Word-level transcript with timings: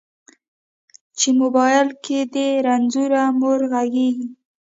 چې 1.17 1.29
موبایل 1.41 1.87
کې 2.03 2.17
دې 2.33 2.47
رنځوره 2.65 3.23
مور 3.39 3.59
غږیږي 3.71 4.27